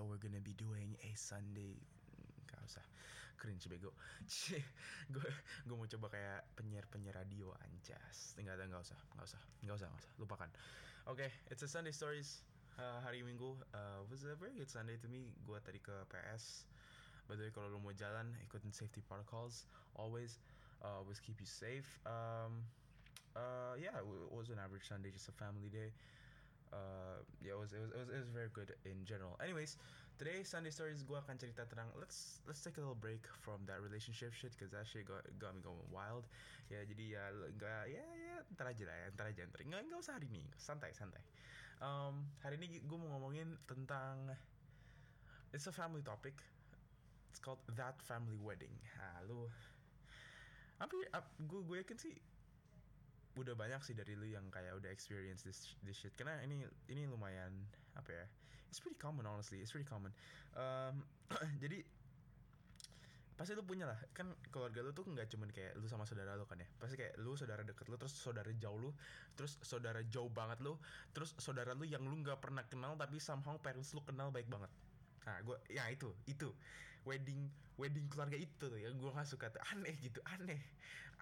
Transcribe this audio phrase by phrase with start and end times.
[0.00, 1.76] So we're gonna be doing a Sunday.
[2.48, 2.80] Gak usah.
[3.36, 3.92] Cringe bego.
[5.12, 5.28] Gue
[5.68, 8.32] gue mau coba kayak penyiar penyiar radio anjas.
[8.40, 8.96] Nggak ada nggak usah.
[9.12, 9.40] Nggak usah.
[9.60, 10.12] Nggak usah nggak usah.
[10.16, 10.48] Lupakan.
[11.04, 12.40] Oke okay, it's a Sunday stories
[12.80, 13.60] uh, hari Minggu.
[13.76, 15.36] Uh, was a very good Sunday to me.
[15.44, 16.64] Gue tadi ke PS
[17.28, 19.68] by the way kalau lo mau jalan ikutin safety protocols.
[20.00, 20.40] Always
[20.80, 22.00] uh, always keep you safe.
[22.08, 22.64] Um,
[23.36, 25.92] uh, yeah it was an average Sunday just a family day
[26.72, 29.34] uh, yeah, it was, it was it was it was very good in general.
[29.42, 29.76] Anyways,
[30.18, 33.82] today Sunday stories gue akan cerita tentang let's let's take a little break from that
[33.82, 36.28] relationship shit because that shit got got me going wild.
[36.70, 40.00] Ya jadi ya enggak ya ya ntar aja lah ya ntar aja ntar nggak nggak
[40.00, 41.22] usah hari ini santai santai.
[41.80, 44.30] Um, hari ini gue mau ngomongin tentang
[45.50, 46.38] it's a family topic.
[47.32, 48.74] It's called that family wedding.
[49.00, 49.48] Ah lu
[50.80, 51.04] hampir
[51.44, 52.16] gue gue yakin sih
[53.38, 56.14] udah banyak sih dari lu yang kayak udah experience this this shit.
[56.18, 57.52] Karena ini ini lumayan
[57.94, 58.26] apa ya
[58.70, 60.14] it's pretty common honestly it's pretty common.
[60.54, 61.02] Um,
[61.62, 61.82] jadi
[63.34, 63.98] pasti lu punya lah.
[64.14, 66.68] Kan keluarga lu tuh nggak cuman kayak lu sama saudara lu kan ya.
[66.78, 68.90] Pasti kayak lu saudara deket lu terus saudara jauh lu
[69.34, 70.76] terus saudara jauh banget lu
[71.14, 74.70] terus saudara lu yang lu nggak pernah kenal tapi somehow parents lu kenal baik banget.
[75.26, 76.50] Nah, gue ya itu itu.
[77.00, 77.48] Wedding
[77.80, 79.62] wedding keluarga itu tuh yang gue gak suka tuh.
[79.72, 80.60] Aneh gitu aneh.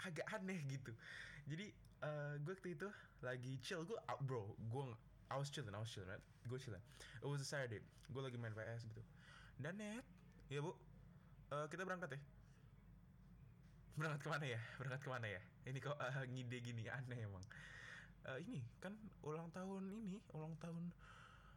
[0.03, 0.91] Agak aneh gitu.
[1.47, 1.70] Jadi
[2.03, 2.89] uh, gue waktu itu
[3.25, 3.83] lagi chill.
[3.85, 4.85] Gue uh, bro gue
[5.29, 6.25] I was chilling I was chilling right?
[6.47, 6.83] Gue chilling
[7.23, 7.83] it was a Saturday.
[8.11, 9.03] Gue lagi main PS gitu.
[9.59, 10.05] Dan net
[10.49, 10.73] ya bu
[11.53, 12.21] uh, kita berangkat ya?
[13.99, 14.61] Berangkat ke mana ya?
[14.79, 15.43] Berangkat ke mana ya?
[15.67, 17.45] Ini kok uh, ngide gini aneh emang.
[18.29, 18.93] Uh, ini kan
[19.25, 20.93] ulang tahun ini ulang tahun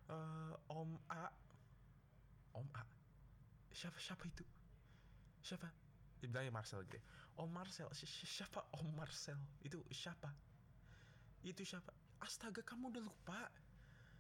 [0.10, 1.30] uh, Om A.
[2.58, 2.84] Om A?
[3.72, 4.44] Siapa siapa itu?
[5.42, 5.91] Siapa
[6.30, 7.02] bilangnya Marcel gitu
[7.42, 7.88] Om Marcel.
[7.96, 8.70] Siapa?
[8.76, 9.40] Om Marcel.
[9.64, 10.30] Itu siapa?
[11.42, 11.90] Itu siapa?
[12.22, 13.40] Astaga kamu udah lupa?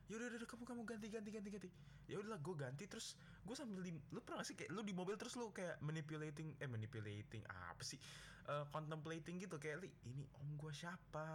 [0.09, 1.70] Ya udah udah kamu kamu ganti ganti ganti ganti.
[2.09, 3.16] Ya udahlah gue ganti terus
[3.46, 6.68] gue sambil di lu pernah sih kayak lu di mobil terus lu kayak manipulating eh
[6.68, 8.02] manipulating apa sih?
[8.50, 11.28] Uh, contemplating gitu kayak li ini om gue siapa?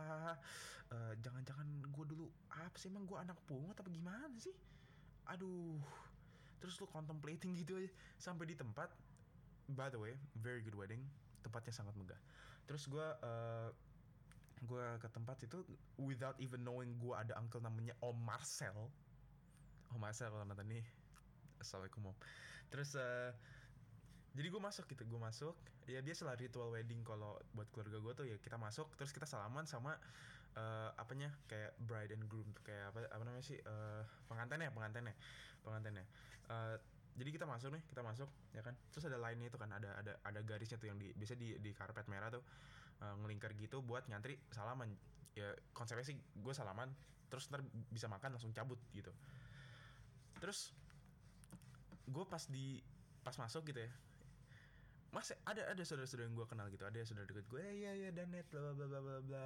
[0.91, 4.53] Uh, jangan-jangan gue dulu apa sih emang gue anak pungut apa gimana sih?
[5.31, 5.81] Aduh.
[6.57, 7.89] Terus lu contemplating gitu aja
[8.19, 8.91] sampai di tempat
[9.73, 11.03] by the way very good wedding.
[11.43, 12.19] Tempatnya sangat megah.
[12.67, 13.71] Terus gue uh,
[14.67, 15.63] gue ke tempat itu
[16.01, 18.91] without even knowing gue ada uncle namanya Om Marcel.
[19.95, 20.85] Om Marcel kalau nonton nih.
[21.63, 22.17] Assalamualaikum om.
[22.69, 23.31] Terus uh,
[24.37, 25.55] jadi gue masuk gitu gue masuk.
[25.87, 29.65] Ya biasalah ritual wedding kalau buat keluarga gue tuh ya kita masuk terus kita salaman
[29.71, 29.95] sama
[30.57, 35.15] uh, apanya kayak bride and groom tuh kayak apa apa namanya sih uh, pengantinnya pengantinnya
[35.63, 36.05] pengantinnya
[36.51, 36.77] uh,
[37.17, 38.77] jadi kita masuk nih kita masuk ya kan?
[38.93, 41.71] Terus ada lainnya itu kan ada ada ada garisnya tuh yang di biasa di di
[41.73, 42.45] karpet merah tuh.
[42.97, 44.93] Uh, ngelingkar gitu buat ngantri salaman.
[45.37, 46.89] Ya konsepnya sih gue salaman
[47.29, 47.61] terus ntar
[47.93, 49.13] bisa makan langsung cabut gitu.
[50.41, 50.73] Terus
[52.07, 52.81] gue pas di
[53.27, 53.91] pas masuk gitu ya
[55.11, 58.47] Mas ada ada saudara-saudara yang gue kenal gitu ada saudara deket gue ya ya Danet
[58.47, 59.45] bla bla bla bla bla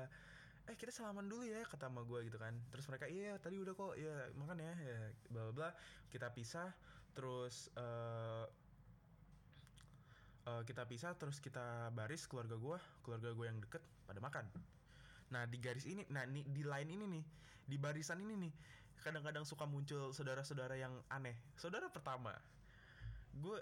[0.68, 2.54] eh kita salaman dulu ya kata sama gue gitu kan.
[2.70, 4.98] Terus mereka iya tadi udah kok ya makan ya ya
[5.32, 5.68] bla bla bla.
[6.12, 6.70] Kita pisah
[7.12, 8.46] terus uh,
[10.46, 14.46] uh, kita pisah terus kita baris keluarga gue keluarga gue yang deket pada makan
[15.30, 17.24] nah di garis ini nah nih di line ini nih
[17.70, 18.52] di barisan ini nih
[19.00, 22.34] kadang-kadang suka muncul saudara-saudara yang aneh saudara pertama
[23.38, 23.58] gue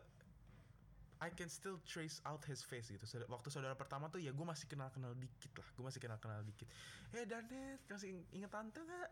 [1.19, 3.03] I can still trace out his face gitu.
[3.27, 6.47] Waktu saudara pertama tuh ya gue masih kenal kenal dikit lah, gue masih kenal kenal
[6.47, 6.71] dikit.
[7.11, 9.11] Eh Danet, masih inget tante gak?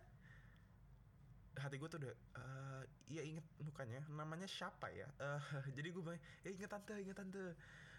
[1.57, 5.09] Hati gue tuh udah, uh, ya inget mukanya, namanya siapa ya?
[5.17, 5.41] Uh,
[5.77, 7.57] jadi gue bilang, ya inget tante, inget tante.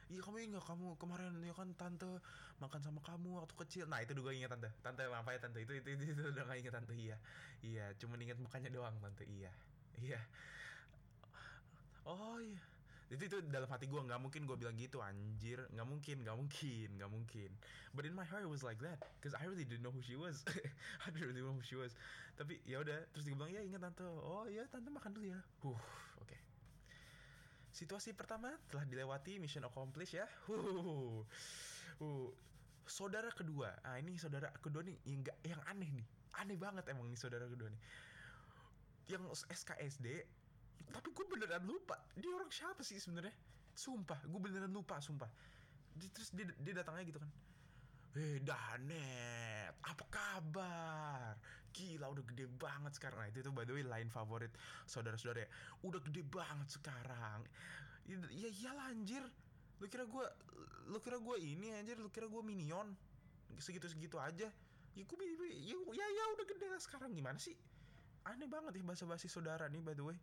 [0.07, 2.23] Iya kamu inget kamu kemarin ya kan tante
[2.63, 3.85] makan sama kamu waktu kecil.
[3.91, 4.69] Nah itu juga inget tante.
[4.79, 5.59] Tante apa ya tante?
[5.59, 7.17] Itu itu itu, itu udah gak inget tante iya.
[7.65, 9.51] Iya, cuma inget mukanya doang tante iya.
[9.99, 10.21] Iya.
[12.07, 12.76] Oh iya
[13.07, 15.63] itu itu dalam hati gue nggak mungkin gue bilang gitu anjir.
[15.71, 17.49] Nggak mungkin nggak mungkin nggak mungkin.
[17.95, 20.19] But in my heart it was like that because I really didn't know who she
[20.19, 20.43] was.
[21.03, 21.95] I didn't really know who she was.
[22.35, 24.03] Tapi ya udah terus dia bilang ya ingat tante.
[24.03, 25.39] Oh ya tante makan dulu ya.
[25.63, 25.79] Uh oke.
[26.27, 26.39] Okay.
[27.71, 30.27] situasi pertama telah dilewati mission accomplished ya.
[30.51, 31.23] Uh
[32.03, 32.27] uh
[32.83, 33.71] saudara kedua.
[33.87, 36.07] Ah ini saudara kedua nih yang gak, yang aneh nih.
[36.43, 37.81] Aneh banget emang nih saudara kedua nih.
[39.07, 40.27] Yang SKSD
[40.91, 43.33] tapi gue beneran lupa dia orang siapa sih sebenarnya
[43.77, 45.29] sumpah gue beneran lupa sumpah
[45.97, 47.31] dia, terus dia, dia datangnya gitu kan
[48.17, 51.37] Eh Danet, apa kabar?
[51.69, 53.21] Gila udah gede banget sekarang.
[53.21, 54.49] Nah itu tuh by the way line favorit
[54.89, 55.49] saudara-saudara ya.
[55.85, 57.45] Udah gede banget sekarang.
[58.09, 59.21] Ya iyalah anjir.
[59.77, 60.25] Lu kira gue,
[60.89, 62.89] lu kira gue ini anjir, lu kira gue minion.
[63.61, 64.49] Segitu-segitu aja.
[64.97, 65.17] Ya gue
[65.53, 67.53] ya, ya ya udah gede lah sekarang gimana sih?
[68.27, 70.17] aneh banget ya bahasa basi saudara nih by the way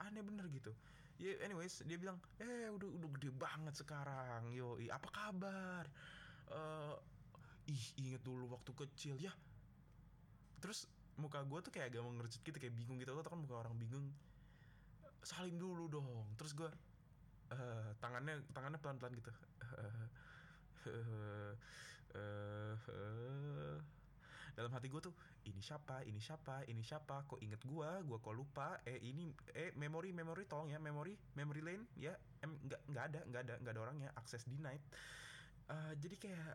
[0.00, 0.72] aneh bener gitu.
[1.20, 5.84] Ya anyways dia bilang eh udah udah gede banget sekarang yo apa kabar?
[6.50, 6.94] Eh,
[7.68, 9.32] ih inget dulu waktu kecil ya.
[10.60, 10.88] Terus
[11.20, 13.12] muka gue tuh kayak agak mengerucut gitu kayak bingung gitu.
[13.12, 14.08] Tau kan muka orang bingung.
[15.20, 16.08] Salim dulu dong.
[16.40, 16.70] Terus gue
[17.50, 19.30] eh tangannya tangannya pelan pelan gitu
[20.80, 21.52] Eh,
[22.16, 23.76] eh, eh.
[24.54, 25.14] Dalam hati gue tuh
[25.46, 26.02] ini siapa?
[26.06, 26.66] Ini siapa?
[26.66, 27.26] Ini siapa?
[27.26, 28.80] Kok inget gue gue kok lupa?
[28.86, 32.14] Eh ini eh memori memori tolong ya memori memory lane ya.
[32.42, 34.08] Em nggak nggak ada nggak ada nggak ada orangnya.
[34.16, 34.82] Akses denied.
[35.70, 36.54] Eh, jadi kayak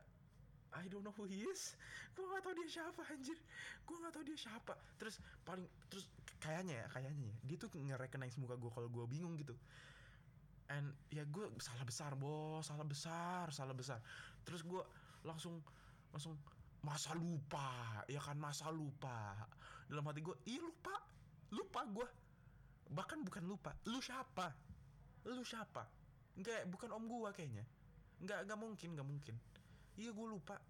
[0.76, 1.80] I don't know who he is.
[2.12, 3.40] Gue gak tau dia siapa anjir.
[3.88, 4.76] Gue gak tau dia siapa.
[5.00, 6.12] Terus paling terus
[6.44, 9.56] kayaknya ya kayaknya ya dia tuh nge-recognize muka gue kalau gue bingung gitu.
[10.68, 14.04] And ya gue salah besar bos salah besar salah besar.
[14.44, 14.84] Terus gue
[15.24, 15.64] langsung
[16.12, 16.36] langsung
[16.86, 19.34] masa lupa ya kan masa lupa.
[19.90, 20.94] Dalam hati gue ih lupa
[21.50, 22.08] lupa gue
[22.94, 24.54] bahkan bukan lupa lu siapa?
[25.26, 25.82] Lu siapa?
[26.38, 27.66] Nggak bukan om gue kayaknya.
[28.22, 29.36] Nggak nggak mungkin nggak mungkin.
[29.98, 30.62] Iya gue lupa.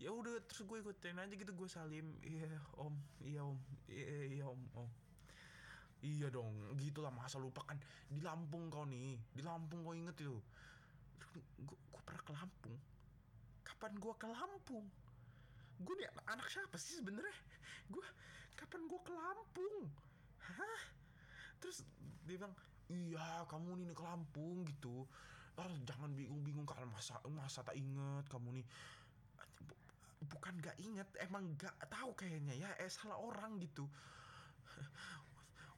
[0.00, 2.16] Ya udah terus gue ikutin aja gitu gue salim.
[2.24, 3.60] Iya om iya om
[3.92, 4.88] iya, iya om om.
[6.00, 7.76] Iya dong gitulah masa lupa kan.
[8.08, 10.40] Di Lampung kau nih di Lampung kau inget itu.
[11.60, 12.80] Gue pernah ke Lampung.
[13.60, 14.88] Kapan gue ke Lampung
[15.76, 17.36] gue nih anak, siapa sih sebenarnya?
[17.92, 18.04] Gue
[18.56, 19.76] kapan gue ke Lampung?
[20.40, 20.82] Hah?
[21.60, 21.84] Terus
[22.24, 22.54] dia bilang
[22.88, 25.04] iya kamu nih ke Lampung gitu.
[25.56, 28.66] Ah, jangan bingung-bingung kalau masa masa tak inget kamu nih?
[29.64, 29.80] Bu-
[30.32, 33.88] bukan gak inget emang gak tahu kayaknya ya eh salah orang gitu.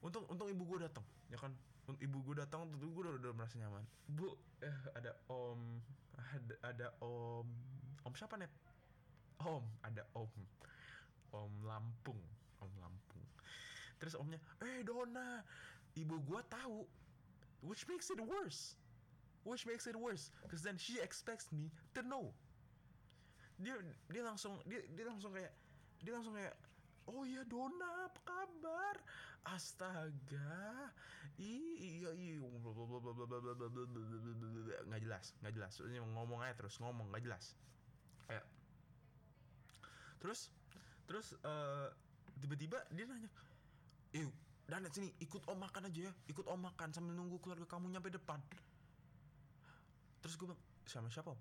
[0.05, 1.55] Untung untung ibu gue datang ya kan?
[1.89, 3.83] Ibu gue datang tuh gue udah, udah merasa nyaman.
[4.07, 5.79] Bu eh ada om
[6.19, 7.47] ada ada om
[8.03, 8.51] om siapa net
[9.45, 10.31] om ada om.
[11.29, 12.23] Om Lampung
[12.59, 13.25] om Lampung.
[13.99, 15.43] Terus omnya eh Dona
[15.95, 16.87] ibu gue tahu.
[17.63, 18.79] Which makes it worse.
[19.43, 20.31] Which makes it worse.
[20.47, 22.31] Because then she expects me to know.
[23.59, 23.75] Dia
[24.07, 25.51] dia langsung dia dia langsung kayak
[25.99, 26.55] dia langsung kayak
[27.11, 28.97] oh iya Dona apa kabar?
[29.49, 30.93] Astaga
[31.39, 32.39] iya iya.
[34.87, 35.73] Nggak jelas nggak jelas.
[35.83, 37.59] Ngomong aja terus ngomong nggak jelas.
[38.31, 38.47] Kayak
[40.19, 40.51] terus
[41.09, 41.89] terus eh,
[42.43, 43.31] tiba-tiba dia nanya
[44.15, 44.29] eh
[44.69, 48.13] Danet sini ikut om makan aja ya ikut om makan sambil nunggu keluarga kamu nyampe
[48.13, 48.37] depan.
[50.21, 51.41] Terus gue bilang sama siapa om?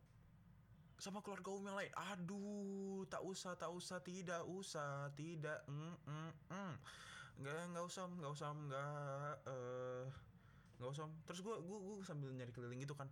[0.96, 1.92] Sama keluarga om yang lain.
[2.16, 6.74] Aduh tak usah tak usah tidak usah tidak mm, mm, mm.
[7.44, 10.06] nggak nggak usah nggak usah nggak eh
[10.80, 13.12] nggak usah terus gue gue gue sambil nyari keliling gitu kan.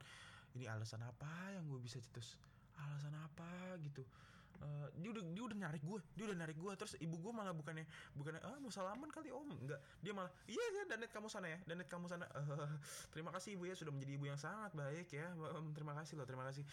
[0.56, 2.40] Ini alasan apa yang gue bisa cetus?
[2.80, 3.76] Alasan apa?
[3.84, 4.08] gitu
[4.56, 7.52] Eh, dia udah dia udah narik gue dia udah narik gue terus ibu gue malah
[7.52, 7.84] bukannya
[8.16, 9.52] bukannya ah mau salaman kali om?
[9.52, 9.80] Enggak.
[10.00, 12.26] Dia malah iya ya Danet kamu sana ya Danet kamu sana.
[12.32, 12.72] Eh,
[13.12, 15.28] terima kasih ibu ya sudah menjadi ibu yang sangat baik ya.
[15.36, 16.64] Em, terima kasih loh terima kasih.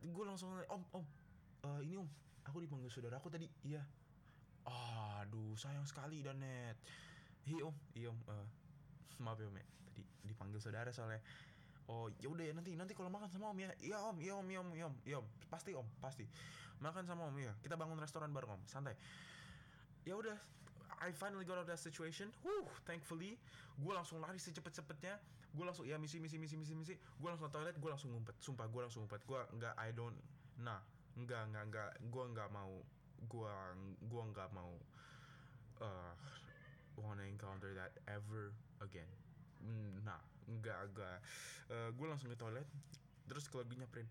[0.00, 1.04] Gue langsung om om
[1.68, 2.08] eh, ini om
[2.44, 3.48] aku dipanggil saudara aku tadi.
[3.64, 3.84] Iya.
[4.64, 6.80] Aduh sayang sekali Danet
[7.44, 7.76] iya om.
[7.92, 8.46] Iya om Eh,
[9.20, 9.64] maaf ya om ya
[9.94, 11.20] tadi dipanggil saudara soalnya
[11.88, 13.70] oh ya udah ya nanti nanti kalau makan sama om ya.
[13.80, 14.16] Iya om.
[14.20, 14.46] Iya om.
[14.46, 14.68] Iya om.
[14.72, 14.94] Iya om.
[15.04, 15.26] Iya om.
[15.52, 15.86] Pasti om.
[16.00, 16.24] Pasti.
[16.80, 18.62] Makan sama om ya kita bangun restoran bareng om.
[18.64, 18.96] Santai.
[20.04, 20.36] Ya udah
[21.04, 22.32] I finally got out of that situation.
[22.44, 23.36] Whew, thankfully
[23.74, 25.18] gue langsung lari secepat-cepatnya
[25.54, 26.94] gue langsung ya misi misi misi misi misi.
[27.20, 28.36] Gue langsung toilet gue langsung ngumpet.
[28.40, 29.22] Sumpah gue langsung ngumpet.
[29.28, 30.16] Gue nggak I don't
[30.60, 30.80] nah
[31.16, 31.90] nggak nggak nggak.
[32.08, 32.72] Gue nggak mau
[33.24, 33.54] gue
[34.04, 34.72] gue nggak mau
[35.80, 36.12] uh,
[37.00, 39.08] wanna encounter that ever again.
[39.64, 40.04] Mm,
[40.44, 41.18] nah nggak nggak
[41.96, 42.68] gue langsung ke toilet
[43.28, 44.08] terus keluarga nyamperin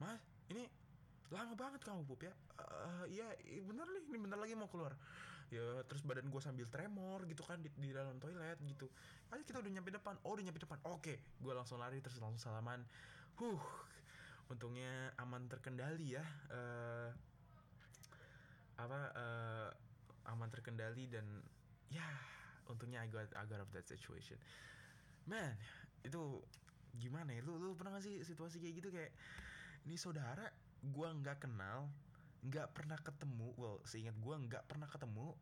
[0.00, 0.64] mas ini
[1.28, 2.32] lama banget kamu pup ya.
[2.56, 3.28] "Eh, iya
[3.68, 4.96] bener nih ini bentar lagi mau keluar.
[5.52, 8.88] Ya terus badan gue sambil tremor gitu kan di, di dalam toilet gitu.
[9.32, 10.16] Ayo kita udah nyampe depan.
[10.24, 10.80] Oh udah nyampe depan.
[10.88, 12.80] Oke gue langsung lari terus langsung salaman.
[13.40, 13.60] Huh
[14.48, 16.24] untungnya aman terkendali ya.
[16.48, 17.10] Eh,
[18.80, 19.68] apa eh,
[20.32, 21.26] aman terkendali dan
[21.92, 22.04] ya
[22.68, 24.36] untungnya I got I got of that situation
[25.28, 25.52] man
[26.02, 26.40] itu
[26.96, 27.44] gimana ya?
[27.44, 28.88] Lu lu pernah gak sih situasi kayak gitu?
[28.88, 29.12] Kayak
[29.84, 30.48] ini saudara
[30.80, 31.90] gua nggak kenal
[32.38, 35.34] nggak pernah ketemu well seingat gua nggak pernah ketemu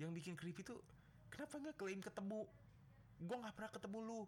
[0.00, 0.80] yang bikin creepy tuh
[1.30, 2.48] kenapa nggak klaim ketemu?
[3.22, 4.22] Gua nggak pernah ketemu lu.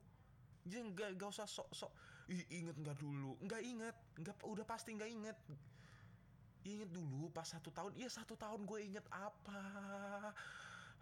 [0.66, 1.92] Jadi nggak nggak usah sok sok
[2.30, 3.34] ih inget nggak dulu?
[3.42, 5.38] Nggak inget nggak udah pasti nggak inget.
[6.66, 9.62] Inget dulu pas satu tahun iya satu tahun gue inget apa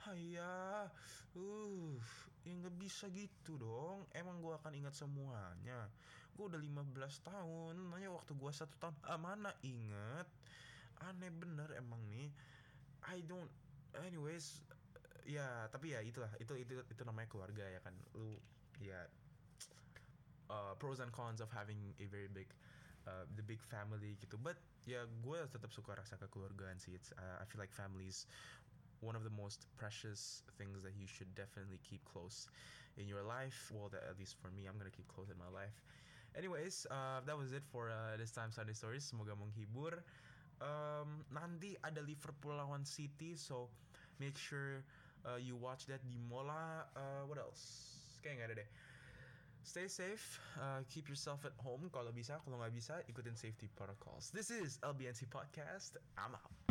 [0.05, 0.85] Haya,
[1.33, 1.97] uh,
[2.45, 4.07] ya nggak bisa gitu dong.
[4.15, 5.91] Emang gue akan ingat semuanya.
[6.39, 6.95] Gue udah 15
[7.27, 10.31] tahun, nanya waktu gue satu tahun, ah mana inget?
[11.03, 12.31] Aneh bener emang nih.
[13.11, 13.51] I don't,
[13.99, 14.63] anyways,
[15.27, 18.37] ya tapi ya itulah itu itu itu namanya keluarga ya kan lu
[18.77, 19.09] ya
[20.53, 22.45] uh, pros and cons of having a very big
[23.09, 27.41] uh, the big family gitu but ya gue tetap suka rasa kekeluargaan sih it's uh,
[27.41, 28.29] I feel like families
[29.05, 32.49] one of the most precious things that you should definitely keep close
[32.97, 33.71] in your life.
[33.73, 35.77] Well that at least for me I'm gonna keep close in my life.
[36.33, 39.05] Anyways uh, that was it for uh, this time Sunday stories.
[39.05, 40.01] Semoga menghibur.
[40.63, 43.69] Um, nanti ada Liverpool lawan City so
[44.23, 44.81] make sure
[45.27, 47.93] uh, you watch that di Mola uh, what else?
[48.25, 48.71] Kayak nggak ada deh.
[49.65, 54.33] Stay safe uh, keep yourself at home kalau bisa kalau nggak bisa ikutin safety protocols.
[54.33, 56.01] This is LBNC podcast.
[56.17, 56.64] I'm out